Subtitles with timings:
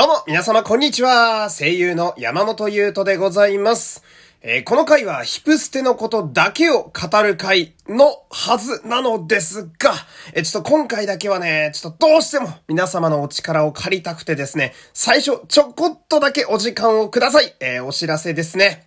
[0.00, 1.50] どうも、皆様こんにちは。
[1.50, 4.02] 声優の山本優斗でございます。
[4.40, 9.92] えーこの回はヒプステのことだけを語る回のはずなのですが、
[10.32, 17.54] えーちょっと今回だけはね、ちょっとどうしても皆様のお力を借りたくてですね、最初ちょこっとだけお時間をください。
[17.60, 18.86] えーお知らせですね。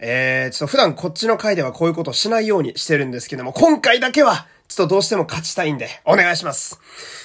[0.00, 6.78] えーちょっと普段こっちの回ではこういうことしないようにしてるんですけども、今回だけは、ちょっとどうしても勝ちたいんで、お願いします。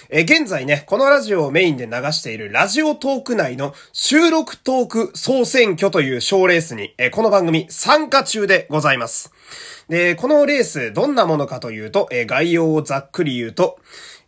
[0.10, 9.34] え現在ね、このラジオをメインで流しているラジオトーク内の収録トーク総選挙という賞レースに、えこの番組参加中でございます。
[9.90, 13.78] で、このレースどんなものかというと、え概要をざっくり言うと、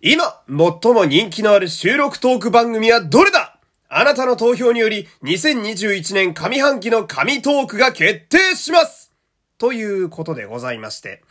[0.02, 3.58] 今、最も人気のある収録トーク番組はどれだ？
[3.88, 9.14] あなたの投票により、2021年上半期の神トークが決定します
[9.58, 11.22] ということでございまして、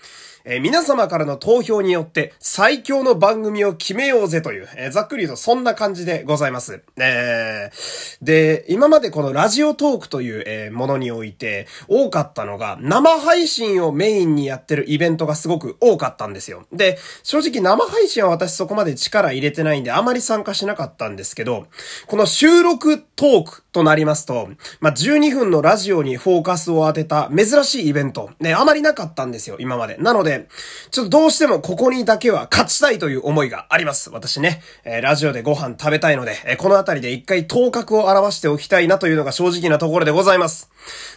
[0.44, 6.82] えー皆様からの投票によって最強の番組を決めようぜという、えーざっくり言うとそんな感じでございます。
[6.98, 16.66] えーで、今までこのラジオトークという、えものにおいて多かったのが生配信をメインにやってるイベントがすごく多かったんですよ。
[16.72, 21.66] で、正直生配信は私そこまで力入れてないんであまり参加しなかったんですけど、
[22.06, 24.48] この収録トークとなりますと、
[24.80, 29.96] まあ、12分のラジオにフォーカスを当てた珍しいイベント、ね、あまりなかったんですよ、今まで。
[29.96, 30.48] なので、
[30.90, 34.10] ちょっとどうしてもここにだけは勝ちたいという思いがあります。
[34.10, 40.70] 私ね、えーラジオでご飯食べたいので、えーこの辺りで一回頭角を表しておきたいなというのが正直なところでございます。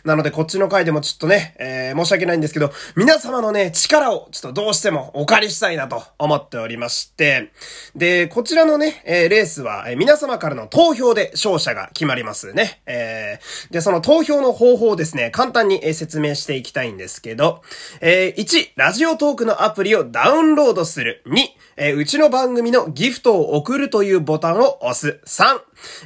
[0.04, 7.52] なので、こっちの回でもちょっとね、えー申し訳ないんですけど、皆様のね、力をちょっとどうしてもお借りしたいなと思っておりまして、
[7.96, 12.82] で、こちらのね、えーレースは、えー皆様からの投票で勝者が決まりますね。
[12.86, 17.62] えーで、その投票の方法をですね、簡単にえー説明していきたいんですけど、
[18.02, 21.24] えー1、ラジオトークのアプリをダウンロードする。
[21.28, 21.44] 2、
[21.78, 25.20] えーうちの番組のギフトを送るというボタンを押す。
[25.26, 25.60] 3、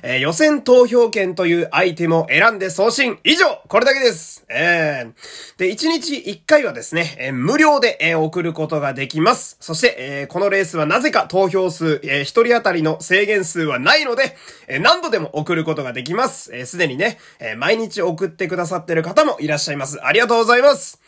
[0.03, 3.19] えー予選投票権というアイテムを選んで送信。
[3.23, 4.45] 以上これだけです。
[4.49, 9.57] えー、で、1日1回はですね、えー無料で、えー送ることができます。
[9.59, 14.35] そして、えーこのレースはなぜか投票数、えー1人当たりの制限数はないので、
[14.67, 16.55] えー何度でも送ることができます。
[16.55, 19.99] えーすでにね、えー毎日送ってくださってる方もいらっしゃいます。
[20.03, 20.99] ありがとうございます。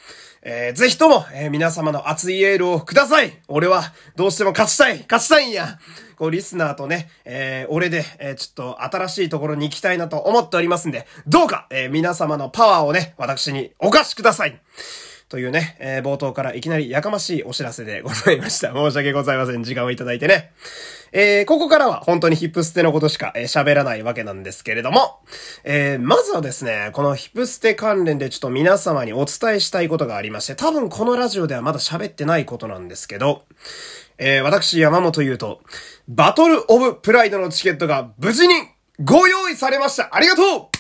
[0.46, 3.40] えーぜひとも、えー皆様の熱いエールをください。
[3.48, 5.00] 俺は、どうしても勝ちたい。
[5.10, 5.80] 勝ちたいんや。
[6.18, 14.60] こう、リスナーとね、えー俺で、えーちょっと新しいところに行きたいなと思っておりますんで、どうか、えー皆様のパワーをね、私にお貸しください。
[15.34, 18.70] というね、えー冒頭からいきなりやかましいお知らせでございました。
[18.78, 19.64] 申し訳ございません。
[19.64, 20.52] 時間をいただいてね。
[21.12, 25.22] えーここからは本当にヒップステのことしかえー喋、らないわけなんですけれども、
[25.64, 33.42] えーまずはですね、このヒップステ関連でちょっと皆様にお伝えしたいことがありまして、多分このラジオではまだ喋ってないことなんですけど、
[34.20, 35.58] えー私山本優斗、
[36.08, 38.54] バトルオブプライドのチケットが無事に
[39.04, 40.73] ご用意されましたありがとう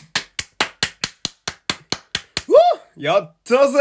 [2.95, 3.79] やったぜ。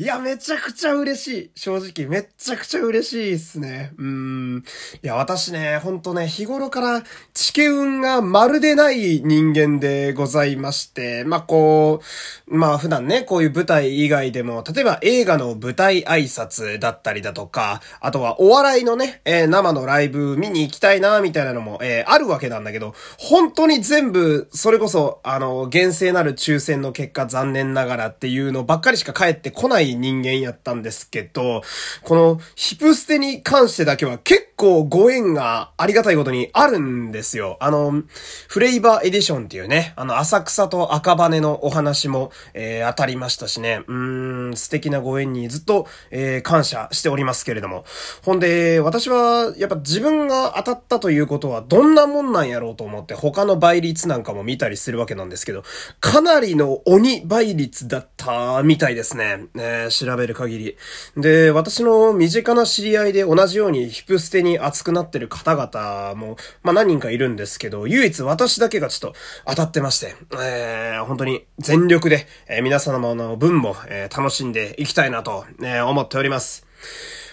[0.00, 1.50] いや、めちゃくちゃ嬉しい。
[1.54, 3.92] 正直、めっちゃくちゃ嬉しいっすね。
[3.98, 4.64] うん。
[5.02, 7.02] いや、私ね、ほんとね、日頃から、
[7.34, 12.00] 地形運がまるでない人間でございまして、まあ、こ
[12.48, 31.62] う、まあ、普段ね、こういう舞台以外でも、例えば映画の舞台挨拶だったりだとか、あとはお笑いのね、えー生のライブ見に行きたいな、みたいなのも、えーあるわけなんだけど、本当に全部、それこそ、あの、厳正なる抽選の結果残念ながらっていうのばっかりしか返ってこない人間やったんですけど、
[32.02, 37.56] このヒプステに関してだけは結構ご縁がありがたいことにあるんですよ。
[37.60, 38.02] あの、
[38.48, 47.84] フレイバーエディションっていうね、あの、浅草と赤羽のお話も、えー当たりましたしね、うーん、素敵なご縁にずっと、えー感謝しておりますけれども。
[48.22, 55.62] ほんで、私は、やっぱ自分が当たったということはどんなもんなんやろうと思って他の倍率なんかも見たりするわけなんですけど、
[56.00, 59.46] かなりの鬼倍率だったみたいですね。
[59.54, 60.76] ね調べる限り。
[61.16, 76.66] で、私の身近な知り合いで同じようにヒプステにに熱くなってる方々も、まあ何人かいるんですけど、唯一私だけがちょっと当たってまして、えー、本当に全力で、えー皆様の分も、えー楽しんでいきたいなと、ね、思っております。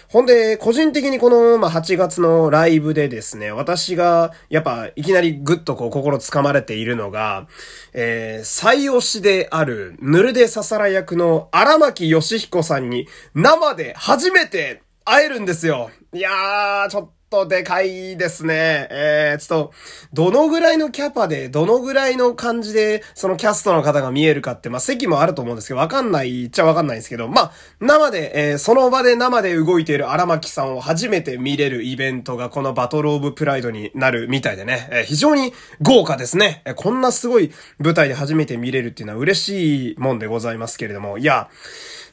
[0.08, 7.46] ほんで、個人的にこの、まあ、8月のライブでですね、私が、やっぱ、いきなりぐっとこう、心つかまれているのが、
[7.92, 15.90] えー、最推しである、ぬるでささら役の荒牧義彦さんに、生で初めて会えるんですよ。
[16.14, 18.88] いやー、ちょっとでかいですね。
[18.90, 19.72] えー、ちょっと、
[20.14, 35.52] どのぐらいのキャパで、どのぐらいの感じで、そのキャストの方が見えるかって、まあ、席もあると思うんですけど、わかんないっちゃわかんないんですけど、まあ、生で、えー、その場で生で動いている荒牧さんを初めて見れるイベントがこのバトルオブプライドになるみたいでね、えー、非常に
[35.82, 36.62] 豪華ですね。
[36.64, 41.50] えー、こんなすごい舞台で初めて見れるっていうのは嬉しいもんでございますけれども、いや、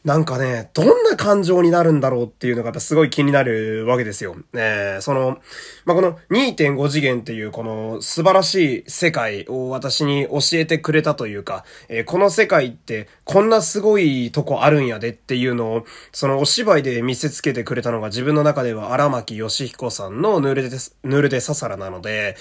[0.05, 4.35] なんかね、どんな感情になるんだろうっていうのがやっぱすごい気になるわけですよ。
[4.53, 5.39] えー、その、
[5.83, 22.35] まあ、この2.5次元っていうこの素晴らしい世界を私に教えてくれたというか、えー、この世界ってこんなすごいとこあるんやでっていうのを、そのお芝居で見せつけてくれたのが自分の中では荒牧義彦さんのヌルで、ヌールでササラなので、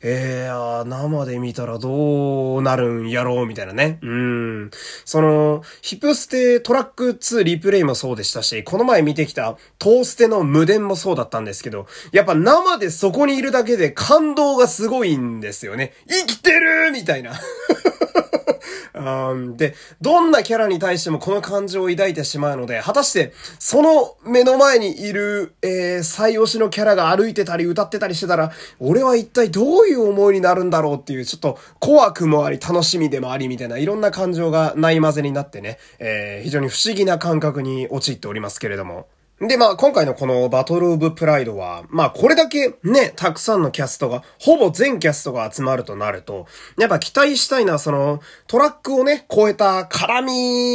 [0.00, 3.98] えー、生で見たらどうなるんやろうみたいなね。
[4.00, 4.70] うん。
[5.04, 15.92] その、ヒプステトラック2リプレイもそうでしたし、この前見てきたトーステの無電もそうだったんですけど、やっぱ生でそこにいるだけで感動がすごいんですよね。
[16.08, 17.32] 生きてるみたいな。
[19.56, 39.06] で、どんなキャラに対してもこの感情を抱いてしまうので、果たして、その目の前にいる、えー、最推しのキャラが歩いてたり歌ってたりしてたら、俺は一体どういう思いになるんだろうっていう、ちょっと怖くもあり、楽しみでもありみたいな、いろんな感情がない混ぜになってね、えー、非常に不思議な感覚に陥っておりますけれども。
[39.40, 46.46] で、まあ、今回のこのバトルオブプライドは、まあ、これだけね、たくさんのキャストが、ほぼ全キャストが集まるとなると、
[46.78, 50.24] やっぱ期待したいのは、その、トラックをね、超えた絡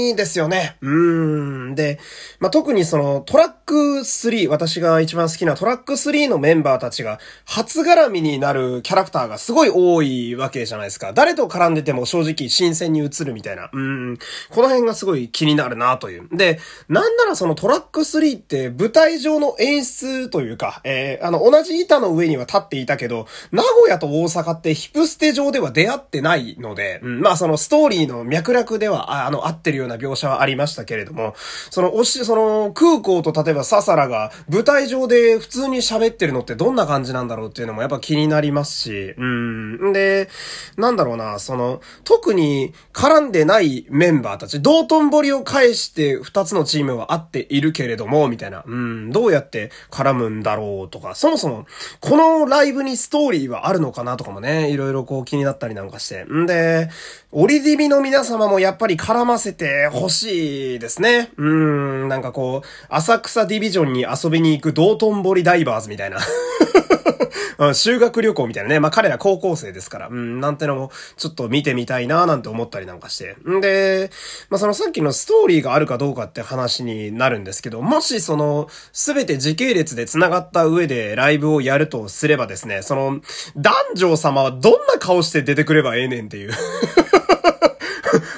[0.10, 0.78] みですよね。
[0.82, 1.76] うーん。
[1.76, 2.00] で、
[2.40, 11.14] まあ、特にその、トラック3、私が一番好きなトラック3のメンバーたちが、初絡みになるキャラクターがすごい多いわけじゃないですか。
[11.14, 13.70] 誰と絡んでても正直新鮮に映るみたいな。
[13.72, 14.18] うん。
[14.50, 16.28] この辺がすごい気になるなという。
[16.36, 16.60] で、
[16.90, 31.34] なんならそのトラック3って、舞台上の演出というか、えー、あの、同じ板の上には立っていたけど、名古屋と大阪ってヒプステ上では出会ってないので、うん、まあそのストーリーの脈絡では、あの、合ってるような描写はありましたけれども、
[31.69, 39.94] その、おし、その、空港と例えばササラが舞台上で普通に喋ってるのってどんな感じなんだろうっていうのもやっぱ気になりますし、うん。
[39.94, 40.30] で、
[40.78, 48.45] なんだろうな、その、特に絡んでないメンバーたち、道頓堀を返して二つのチームは合っているけれども、みたいな。
[48.46, 51.66] たいなうん、どうやって絡むんだろうとか、そもそも、
[52.00, 56.26] このライブにストーリーはあるのかなとかもね、いろいろこう気になったりなんかして。
[56.26, 56.90] んで、
[57.32, 61.32] オリディビの皆様もやっぱり絡ませてほしいですね。
[61.38, 66.18] うん、なんかこう、浅草ディビジョンに遊びに行く道頓堀ダイバーズみたいな。
[67.60, 68.80] うん、修学旅行みたいなね。
[68.80, 73.36] まあ、彼ら高校生ですから、うん、なんてのも、ちょっと見てみたいななんて思ったりなんかして。
[73.48, 74.10] んで、
[74.50, 83.19] まあ、そのさっきのストーリーがあるかどうかって話になるんですけど、もしその、すべて時系列で繋がった上でライブをやるとすればですね、その、
[83.56, 86.51] 男女様はどんな顔して出てくればええねんっていう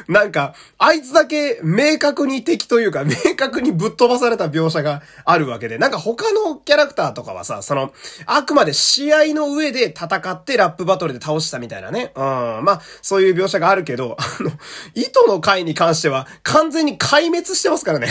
[0.07, 7.93] なんか、あいつだけ明確に敵というか、明確にぶっ飛ばされた描写があるわけで、なんか他のキャラクターとかはさ、その、
[8.25, 12.11] あくまで試合の上で戦ってラップバトルで倒したみたいなね。
[12.15, 12.23] うん。
[12.63, 14.51] まあ、そういう描写があるけど、あの、
[14.95, 18.07] 糸の回に関しては完全に壊滅してますからね。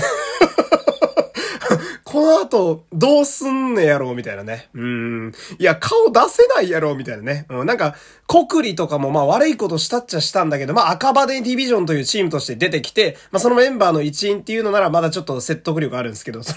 [2.17, 4.71] この後、どうすんねやろうみたいなね。
[4.73, 5.33] うん。
[5.59, 7.45] いや、顔出せないやろうみたいなね。
[7.51, 7.67] うん。
[7.67, 7.95] なんか、
[8.27, 16.55] 国理とかもまあ悪いことしたっちゃしたんだけど、まあ赤羽ディビジョンというチームとして出てきて、まあそのメンバーの一員っていうのならまだちょっと説得力あるんですけど、そ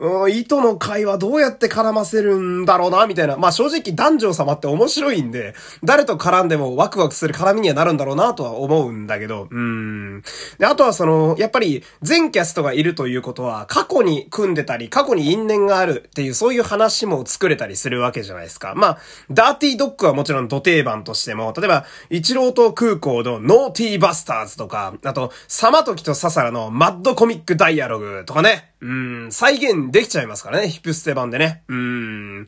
[0.00, 3.36] の、うん、糸の会はどうやって絡ませるんだろうな、みたいな。
[3.36, 5.54] まあ正直男女様って面白いんで、
[5.84, 10.22] 誰と絡んでもワクワクする絡みにはなるんだろうなとは思うんだけど、うん。
[10.58, 18.74] で、あとはその、やっぱり全キャストがいるということは、過去に組んでたり、過去に因縁があるっていうそういう話も作れたりするわけじゃないですか。
[18.76, 18.98] まあ、
[19.28, 28.70] ダーティードッグはもちろん土定番としても、例えば、一郎と空港のノーティーバスターズとか、あと、サマトキとササラのマッドコミックダイアログとかね。
[28.84, 31.62] うん、再現できちゃいますからね、ヒップステ版でね。
[31.68, 32.46] うん。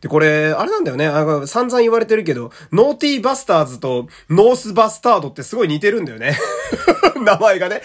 [0.00, 1.06] で、これ、あれなんだよね。
[1.06, 6.38] あ散々言われてるけど、ノーティーバスターズとノースバスタードってすごい似てるんだよね。
[7.20, 7.82] 名前がね。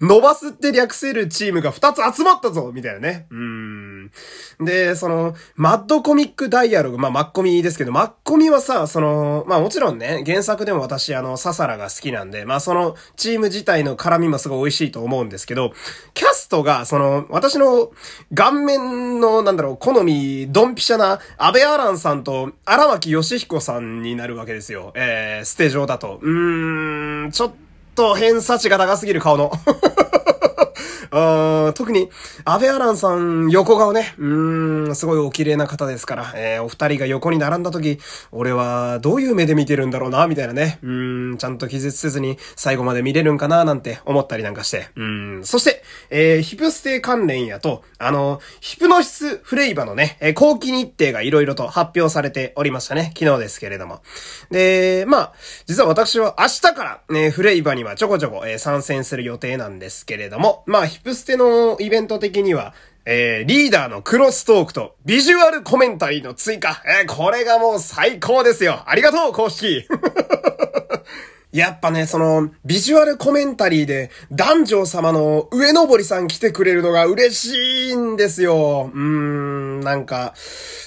[0.00, 3.11] 伸ばすって略せるチームが2つ集まったぞみたいなね。
[3.30, 4.10] うん。
[4.60, 15.72] で、その、マッドコミックダイアログ、まあ、マッコミですけど、マッコミはさ、その、まあもちろんね、原作でも私、あの、ササラが好きなんで、まあその、チーム自体の絡みもすごい美味しいと思うんですけど、
[16.14, 17.90] キャストが、その、私の
[18.34, 24.92] 顔面の、なんだろう、好み、ドンピシャな、安倍アランさんと荒牧義彦さんになるわけですよ。
[24.94, 26.18] えー、ステージ上だと。
[26.22, 27.52] うーん、ちょっ
[27.94, 29.50] と偏差値が高すぎる顔の。
[31.12, 32.08] 特に、
[32.44, 37.98] 安倍アランさん、横顔ね、うん、すごいお綺麗な方ですから、えー、お二人が横に並んだ時、
[38.30, 40.90] 俺はどういう目で見てるんだろうな、みたいなね、う
[41.34, 54.00] ん、ちゃんと気絶せずに最後まで見れるんかな、なんて思ったりなんかして、うん、そして、えー、ヒプステ関連やと、あの、ヒプノシスフレイバのね、えー、後期日程が色々と発表されておりましたね、昨日ですけれども。
[54.50, 55.32] で、まあ、
[55.66, 66.80] 実は私は明日から、ね、フレイバにはちょこちょこ、えー、参戦する予定なんですけれども、まあ、ヒプステのイベント的には、えー、リーダーのクロストークとビジュアルコメンタリーの追加。
[66.86, 68.84] えー、これがもう最高ですよ。
[68.86, 69.84] ありがとう、公式
[71.50, 78.90] やっぱね、その、ビジュアルコメンタリーで、男女様の上登りさん来てくれるのが嬉しいんですよ。
[78.94, 80.34] うーん、なんか、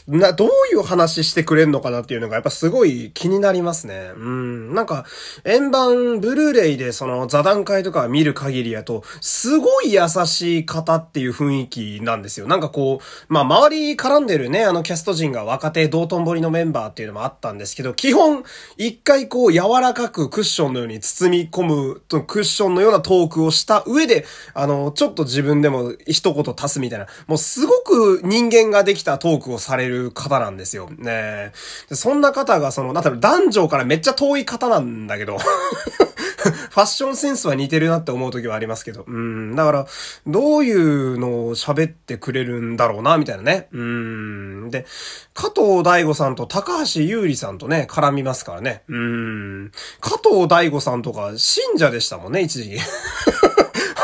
[0.07, 4.11] な、どういう話してくれんのかなっていうのがやっぱすごい気になりますね。
[4.15, 5.05] うん、なんか、
[5.43, 12.47] 円盤、ブルーレイでその座談会とか見る限りやと、すごい優しい方っていう雰囲気なんですよ。
[12.47, 18.43] なんかこう、まあ、周り絡んでるね、あのキャスト陣が若手道頓堀のメンバーっていうのもあったんですけど、基本、
[18.77, 30.89] 一回こう柔らかくクッションのように包み込む、クッションのようなトークをした上で、あの、ちょっと自分でも一言足すみたいな、もうすごく人間ができたトークをされる方なんですよ。
[30.89, 31.51] ね
[31.91, 35.37] そんな方が、その、なんだろう、男女からめっちゃ遠い方なんだけど
[36.75, 39.05] ファッションセンスは似てるなって思う時はありますけど。
[39.07, 39.55] うん。
[39.55, 39.87] だから、
[40.27, 43.67] どういうのを喋ってくれるんだろうな、みたいなね。
[43.71, 44.69] うん。
[44.69, 44.85] で、
[45.33, 48.83] 加藤大悟さんと高橋優里さんとね、絡みますからね。
[48.89, 49.71] うん。
[50.01, 52.79] 加藤大悟さんとか信者でしたもんね、一時期。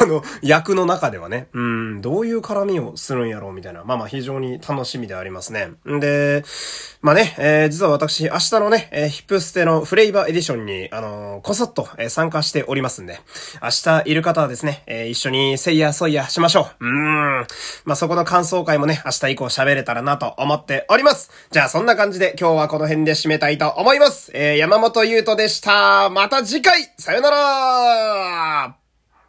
[0.02, 3.84] あの、役の中ではね、うん、どういう絡みをするんやろうみたいな。
[3.84, 5.72] まあまあ非常に楽しみでありますね。
[5.88, 6.44] んで、
[7.02, 13.20] まあね、えー、実は私、明日のね、えー、ヒップステのフレイバーエディションに、あのー、こそっと、えー、参加しておりますんで、
[13.62, 16.86] 明日いる方はですね、えー、一緒にせいやそいやしましょう。
[16.86, 17.48] うん。
[17.86, 21.32] まあそこの感想会もね、明日以降喋れたらなと思っております。
[21.52, 24.32] じゃあそんな感じで今日はこの辺で締めたいと思います。
[24.34, 26.10] えー、山本優斗でした。
[26.10, 28.81] また次回さよなら